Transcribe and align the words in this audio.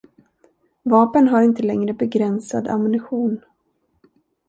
Vapen 0.85 1.27
har 1.27 1.41
inte 1.41 1.63
längre 1.63 1.93
begränsad 1.93 2.67
ammunition. 2.67 3.41